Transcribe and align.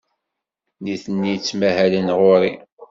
Nitni 0.83 1.33
ttmahalen 1.37 2.07
ɣer-i. 2.19 2.53